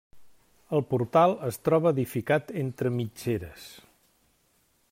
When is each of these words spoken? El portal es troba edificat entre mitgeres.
El 0.77 0.81
portal 0.93 1.33
es 1.49 1.61
troba 1.69 1.93
edificat 1.97 2.49
entre 2.65 2.93
mitgeres. 2.99 3.73